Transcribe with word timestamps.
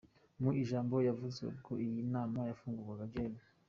Mu 0.41 0.49
ijambo 0.61 0.95
yavuze 1.07 1.39
ubwo 1.51 1.71
iyi 1.85 2.01
nama 2.13 2.39
yafungurwaga, 2.49 3.05
Gen. 3.13 3.33